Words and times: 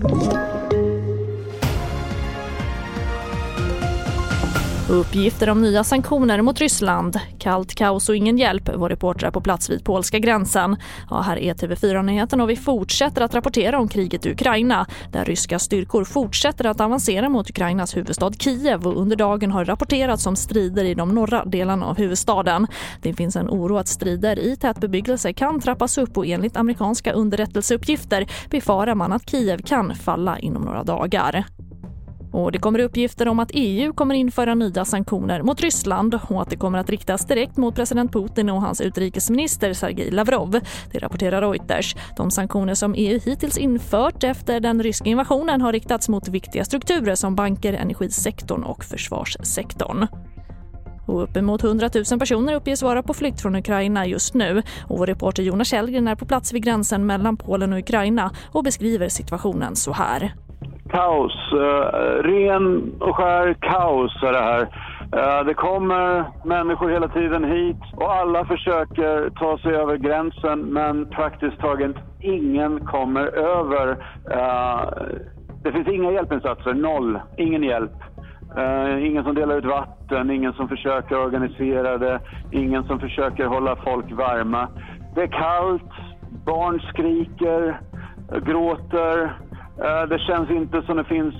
Thank 0.00 0.52
you. 0.52 0.57
Uppgifter 4.90 5.50
om 5.50 5.62
nya 5.62 5.84
sanktioner 5.84 6.42
mot 6.42 6.60
Ryssland. 6.60 7.20
Kallt 7.38 7.74
kaos 7.74 8.08
och 8.08 8.16
ingen 8.16 8.38
hjälp. 8.38 8.70
Vår 8.76 8.88
reportrar 8.88 9.30
på 9.30 9.40
plats 9.40 9.70
vid 9.70 9.84
polska 9.84 10.18
gränsen. 10.18 10.76
Ja, 11.10 11.20
här 11.20 11.36
är 11.36 11.54
TV4-nyheterna 11.54 12.42
och 12.42 12.50
vi 12.50 12.56
fortsätter 12.56 13.22
att 13.22 13.34
rapportera 13.34 13.78
om 13.78 13.88
kriget 13.88 14.26
i 14.26 14.30
Ukraina 14.30 14.86
där 15.12 15.24
ryska 15.24 15.58
styrkor 15.58 16.04
fortsätter 16.04 16.66
att 16.66 16.80
avancera 16.80 17.28
mot 17.28 17.50
Ukrainas 17.50 17.96
huvudstad 17.96 18.32
Kiev 18.32 18.86
och 18.86 19.00
under 19.00 19.16
dagen 19.16 19.50
har 19.50 19.64
rapporterats 19.64 20.26
om 20.26 20.36
strider 20.36 20.84
i 20.84 20.94
de 20.94 21.14
norra 21.14 21.44
delarna 21.44 21.86
av 21.86 21.96
huvudstaden. 21.96 22.66
Det 23.02 23.14
finns 23.14 23.36
en 23.36 23.48
oro 23.48 23.76
att 23.76 23.88
strider 23.88 24.38
i 24.38 24.56
tätbebyggelse 24.56 25.32
kan 25.32 25.60
trappas 25.60 25.98
upp 25.98 26.16
och 26.16 26.26
enligt 26.26 26.56
amerikanska 26.56 27.12
underrättelseuppgifter 27.12 28.26
befarar 28.50 28.94
man 28.94 29.12
att 29.12 29.30
Kiev 29.30 29.62
kan 29.62 29.94
falla 29.94 30.38
inom 30.38 30.62
några 30.62 30.84
dagar. 30.84 31.44
Och 32.32 32.52
det 32.52 32.58
kommer 32.58 32.78
uppgifter 32.78 33.28
om 33.28 33.38
att 33.38 33.50
EU 33.52 33.92
kommer 33.92 34.14
införa 34.14 34.54
nya 34.54 34.84
sanktioner 34.84 35.42
mot 35.42 35.60
Ryssland 35.60 36.14
och 36.28 36.42
att 36.42 36.50
det 36.50 36.56
kommer 36.56 36.78
att 36.78 36.90
riktas 36.90 37.26
direkt 37.26 37.56
mot 37.56 37.74
president 37.74 38.12
Putin 38.12 38.50
och 38.50 38.62
hans 38.62 38.80
utrikesminister 38.80 39.72
Sergej 39.72 40.10
Lavrov. 40.10 40.60
Det 40.92 40.98
rapporterar 40.98 41.40
Reuters. 41.40 41.96
De 42.16 42.30
sanktioner 42.30 42.74
som 42.74 42.94
EU 42.96 43.20
hittills 43.24 43.58
infört 43.58 44.24
efter 44.24 44.60
den 44.60 44.82
ryska 44.82 45.08
invasionen 45.08 45.60
har 45.60 45.72
riktats 45.72 46.08
mot 46.08 46.28
viktiga 46.28 46.64
strukturer 46.64 47.14
som 47.14 47.34
banker, 47.34 47.72
energisektorn 47.72 48.62
och 48.62 48.84
försvarssektorn. 48.84 50.06
Och 51.06 51.22
uppemot 51.22 51.64
100 51.64 51.90
000 52.10 52.18
personer 52.18 52.54
uppges 52.54 52.82
vara 52.82 53.02
på 53.02 53.14
flykt 53.14 53.40
från 53.40 53.56
Ukraina 53.56 54.06
just 54.06 54.34
nu. 54.34 54.62
Och 54.86 54.98
vår 54.98 55.06
reporter 55.06 55.42
Jonas 55.42 55.68
Källgren 55.68 56.08
är 56.08 56.14
på 56.14 56.26
plats 56.26 56.52
vid 56.52 56.64
gränsen 56.64 57.06
mellan 57.06 57.36
Polen 57.36 57.72
och 57.72 57.78
Ukraina 57.78 58.32
och 58.52 58.64
beskriver 58.64 59.08
situationen 59.08 59.76
så 59.76 59.92
här. 59.92 60.34
Kaos. 60.90 61.52
Uh, 61.52 62.22
ren 62.22 62.92
och 63.00 63.16
skär 63.16 63.54
kaos 63.60 64.22
är 64.22 64.32
det 64.32 64.38
här. 64.38 64.62
Uh, 65.16 65.46
det 65.46 65.54
kommer 65.54 66.24
människor 66.44 66.90
hela 66.90 67.08
tiden 67.08 67.44
hit 67.44 67.82
och 67.96 68.12
alla 68.12 68.44
försöker 68.44 69.30
ta 69.30 69.58
sig 69.58 69.74
över 69.74 69.96
gränsen 69.96 70.60
men 70.60 71.06
praktiskt 71.06 71.58
taget 71.58 71.96
ingen 72.20 72.86
kommer 72.86 73.26
över. 73.26 73.90
Uh, 74.34 74.82
det 75.62 75.72
finns 75.72 75.88
inga 75.88 76.12
hjälpinsatser, 76.12 76.74
noll. 76.74 77.20
Ingen 77.36 77.62
hjälp. 77.62 77.92
Uh, 78.58 79.06
ingen 79.06 79.24
som 79.24 79.34
delar 79.34 79.56
ut 79.56 79.64
vatten, 79.64 80.30
ingen 80.30 80.52
som 80.52 80.68
försöker 80.68 81.18
organisera 81.18 81.98
det, 81.98 82.20
ingen 82.52 82.84
som 82.84 83.00
försöker 83.00 83.46
hålla 83.46 83.76
folk 83.76 84.12
varma. 84.12 84.68
Det 85.14 85.22
är 85.22 85.26
kallt, 85.26 85.92
barn 86.44 86.80
skriker, 86.80 87.80
gråter. 88.46 89.32
Eh, 89.84 90.08
det 90.08 90.18
känns 90.18 90.50
inte 90.50 90.82
som 90.82 90.96
det 90.96 91.04
finns 91.04 91.34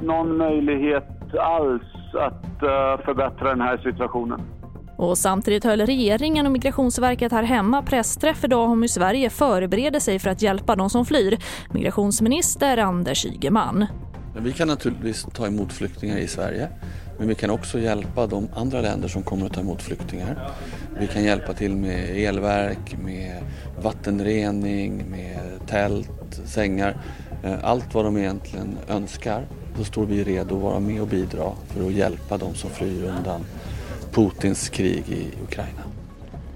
någon 0.00 0.36
möjlighet 0.36 1.34
alls 1.40 1.82
att 2.14 2.62
eh, 2.62 3.04
förbättra 3.04 3.48
den 3.48 3.60
här 3.60 3.76
situationen. 3.76 4.40
Och 4.96 5.18
samtidigt 5.18 5.64
höll 5.64 5.80
regeringen 5.80 6.46
och 6.46 6.52
Migrationsverket 6.52 7.32
här 7.32 7.42
hemma 7.42 7.82
pressträff 7.82 8.44
idag 8.44 8.70
om 8.70 8.82
hur 8.82 8.88
Sverige 8.88 9.30
förbereder 9.30 10.00
sig 10.00 10.18
för 10.18 10.30
att 10.30 10.42
hjälpa 10.42 10.76
de 10.76 10.90
som 10.90 11.06
flyr. 11.06 11.38
Migrationsminister 11.70 12.78
Anders 12.78 13.26
Ygeman. 13.26 13.86
Vi 14.36 14.52
kan 14.52 14.68
naturligtvis 14.68 15.24
ta 15.24 15.46
emot 15.46 15.72
flyktingar 15.72 16.18
i 16.18 16.26
Sverige 16.26 16.68
men 17.18 17.28
vi 17.28 17.34
kan 17.34 17.50
också 17.50 17.78
hjälpa 17.78 18.26
de 18.26 18.48
andra 18.54 18.80
länder 18.80 19.08
som 19.08 19.22
kommer 19.22 19.46
att 19.46 19.52
ta 19.52 19.60
emot 19.60 19.82
flyktingar. 19.82 20.50
Vi 20.98 21.06
kan 21.06 21.24
hjälpa 21.24 21.52
till 21.52 21.76
med 21.76 22.16
elverk, 22.16 22.96
med 23.04 23.42
vattenrening, 23.82 25.10
med 25.10 25.66
tält, 25.66 26.40
sängar. 26.44 26.96
Eh, 27.44 27.54
allt 27.62 27.94
vad 27.94 28.04
de 28.04 28.16
egentligen 28.16 28.78
önskar. 28.88 29.46
Då 29.78 29.84
står 29.84 30.06
vi 30.06 30.24
redo 30.24 30.56
att 30.56 30.62
vara 30.62 30.80
med 30.80 31.00
och 31.02 31.08
bidra 31.08 31.52
för 31.66 31.86
att 31.86 31.92
hjälpa 31.92 32.38
de 32.38 32.54
som 32.54 32.70
flyr 32.70 33.04
undan 33.04 33.44
Putins 34.12 34.68
krig 34.68 35.04
i 35.08 35.28
Ukraina. 35.42 35.82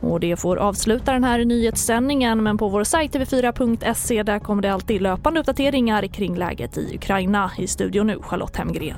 Och 0.00 0.20
det 0.20 0.36
får 0.36 0.56
avsluta 0.56 1.12
den 1.12 1.24
här 1.24 1.44
nyhetssändningen 1.44 2.42
men 2.42 2.58
på 2.58 2.68
vår 2.68 2.84
sajt 2.84 3.14
tv4.se 3.14 4.22
där 4.22 4.38
kommer 4.38 4.62
det 4.62 4.72
alltid 4.72 5.02
löpande 5.02 5.40
uppdateringar 5.40 6.06
kring 6.06 6.36
läget 6.36 6.78
i 6.78 6.94
Ukraina. 6.94 7.50
I 7.58 7.66
studion 7.66 8.06
nu 8.06 8.18
Charlotte 8.22 8.56
Hemgren. 8.56 8.96